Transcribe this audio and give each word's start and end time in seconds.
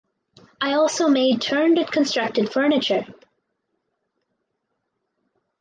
I 0.59 0.73
also 0.73 1.07
made 1.09 1.43
turned 1.43 1.77
and 1.77 1.87
constructed 1.91 2.51
furniture. 2.51 3.05